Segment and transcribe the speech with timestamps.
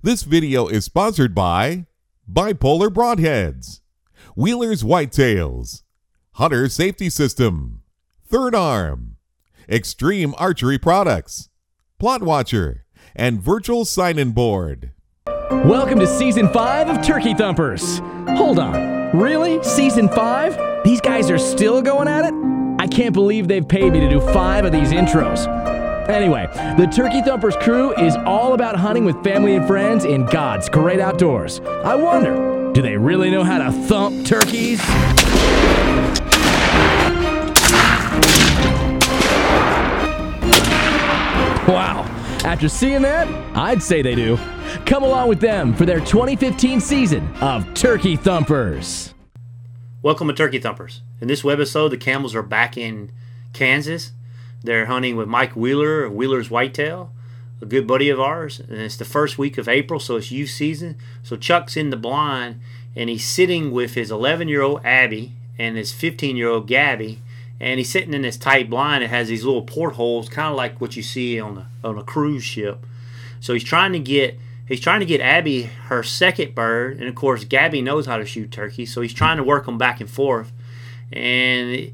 [0.00, 1.86] This video is sponsored by
[2.32, 3.80] Bipolar Broadheads,
[4.36, 5.82] Wheeler's Whitetails,
[6.34, 7.82] Hunter Safety System,
[8.24, 9.16] Third Arm,
[9.68, 11.48] Extreme Archery Products,
[11.98, 12.84] Plot Watcher,
[13.16, 14.92] and Virtual Sign-In Board.
[15.50, 17.98] Welcome to season five of Turkey Thumpers.
[18.36, 19.60] Hold on, really?
[19.64, 20.56] Season five?
[20.84, 22.34] These guys are still going at it?
[22.78, 25.48] I can't believe they've paid me to do five of these intros.
[26.08, 26.48] Anyway,
[26.78, 31.00] the Turkey Thumpers crew is all about hunting with family and friends in God's great
[31.00, 31.60] outdoors.
[31.60, 34.80] I wonder, do they really know how to thump turkeys?
[41.68, 42.06] Wow.
[42.42, 44.38] After seeing that, I'd say they do.
[44.86, 49.12] Come along with them for their 2015 season of Turkey Thumpers.
[50.00, 51.02] Welcome to Turkey Thumpers.
[51.20, 53.12] In this webisode, the Camels are back in
[53.52, 54.12] Kansas.
[54.62, 57.12] They're hunting with Mike Wheeler of Wheeler's Whitetail,
[57.60, 58.60] a good buddy of ours.
[58.60, 60.96] And it's the first week of April, so it's youth season.
[61.22, 62.60] So Chuck's in the blind,
[62.96, 67.20] and he's sitting with his 11 year old Abby and his 15 year old Gabby.
[67.60, 69.02] And he's sitting in this tight blind.
[69.02, 72.04] It has these little portholes, kind of like what you see on a, on a
[72.04, 72.84] cruise ship.
[73.40, 77.14] So he's trying to get he's trying to get Abby her second bird, and of
[77.14, 80.10] course Gabby knows how to shoot turkey, so he's trying to work them back and
[80.10, 80.52] forth,
[81.12, 81.92] and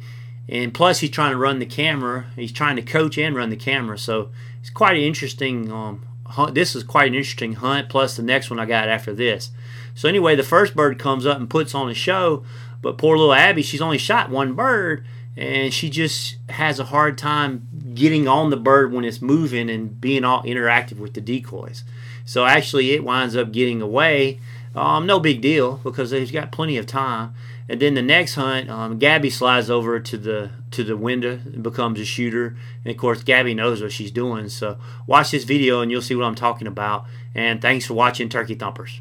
[0.49, 2.27] and plus he's trying to run the camera.
[2.37, 5.71] He's trying to coach and run the camera, so it's quite an interesting.
[5.73, 6.55] Um, hunt.
[6.55, 7.89] This is quite an interesting hunt.
[7.89, 9.51] Plus the next one I got after this.
[9.95, 12.45] So anyway, the first bird comes up and puts on a show,
[12.83, 17.17] but poor little Abby, she's only shot one bird, and she just has a hard
[17.17, 21.85] time getting on the bird when it's moving and being all interactive with the decoys.
[22.25, 24.41] So actually, it winds up getting away.
[24.75, 27.35] Um, no big deal because they've got plenty of time.
[27.69, 31.63] And then the next hunt, um, Gabby slides over to the to the window and
[31.63, 32.57] becomes a shooter.
[32.85, 34.49] And of course, Gabby knows what she's doing.
[34.49, 37.07] So watch this video and you'll see what I'm talking about.
[37.35, 39.01] And thanks for watching Turkey Thumpers.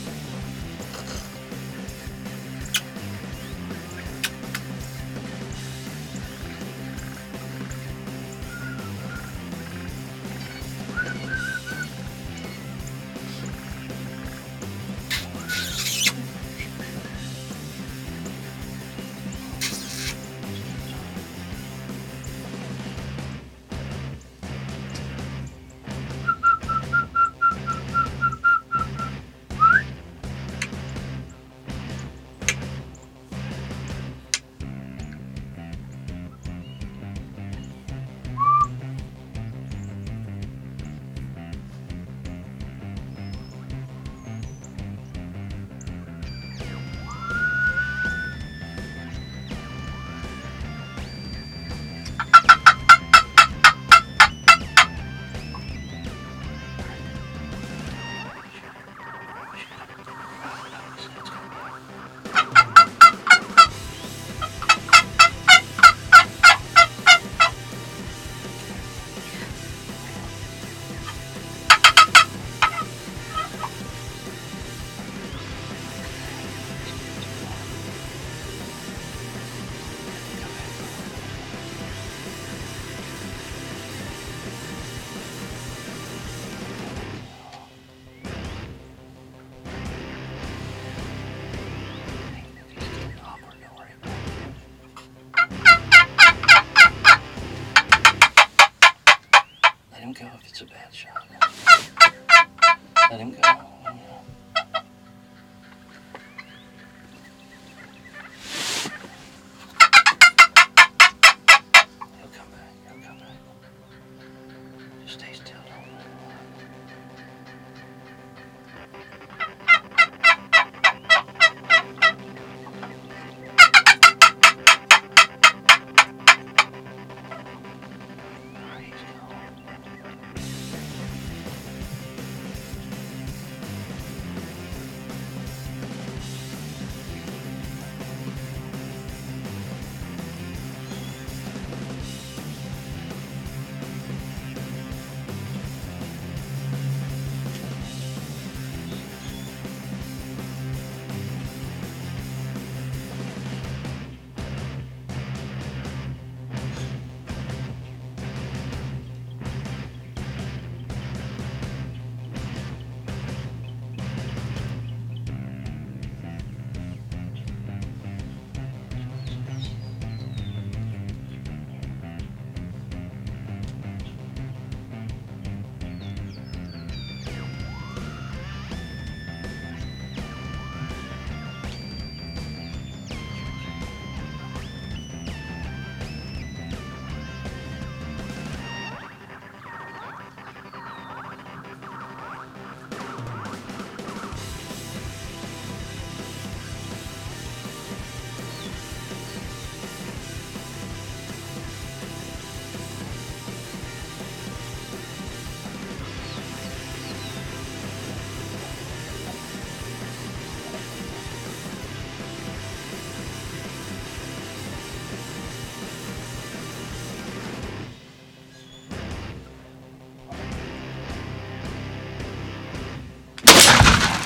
[100.61, 101.25] a bad shot.
[103.09, 103.50] Let him go.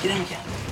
[0.06, 0.65] 기름이 야.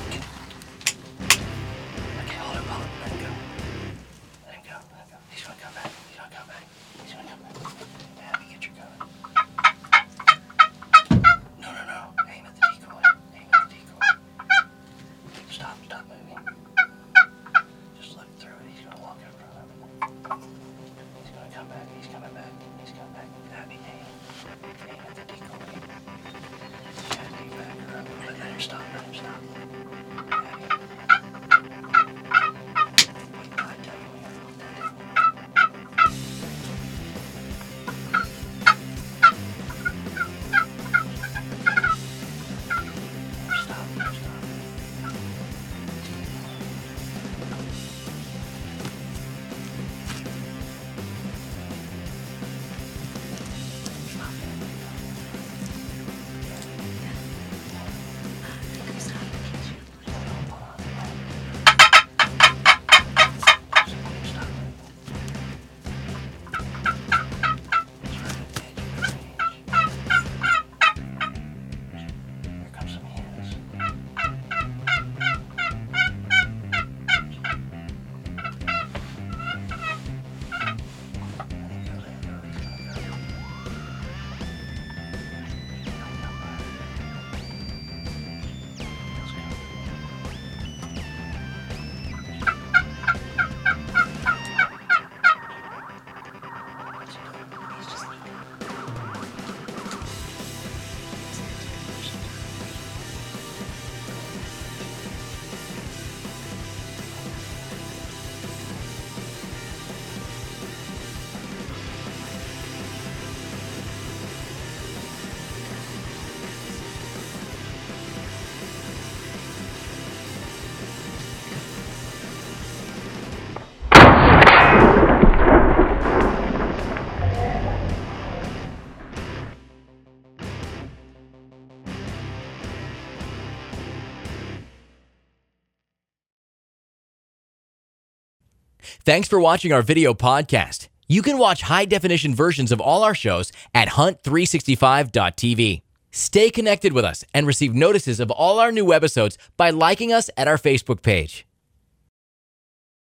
[139.05, 140.89] Thanks for watching our video podcast.
[141.09, 145.83] You can watch high definition versions of all our shows at hunt365.tv.
[146.11, 150.31] Stay connected with us and receive notices of all our new episodes by liking us
[150.37, 151.47] at our Facebook page.